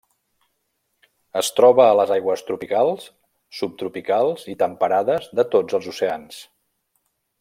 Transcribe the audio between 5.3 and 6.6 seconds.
de tots els oceans.